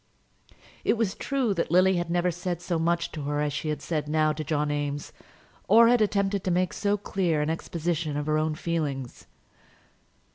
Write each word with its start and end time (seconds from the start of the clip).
It 0.83 0.97
was 0.97 1.13
true 1.13 1.53
that 1.53 1.69
Lily 1.69 1.97
had 1.97 2.09
never 2.09 2.31
said 2.31 2.59
so 2.59 2.79
much 2.79 3.11
to 3.11 3.21
her 3.25 3.39
as 3.39 3.53
she 3.53 3.69
had 3.69 3.83
now 4.07 4.29
said 4.31 4.37
to 4.37 4.43
John 4.43 4.71
Eames, 4.71 5.13
or 5.67 5.89
had 5.89 6.01
attempted 6.01 6.43
to 6.45 6.49
make 6.49 6.73
so 6.73 6.97
clear 6.97 7.39
an 7.43 7.51
exposition 7.51 8.17
of 8.17 8.25
her 8.25 8.39
own 8.39 8.55
feelings. 8.55 9.27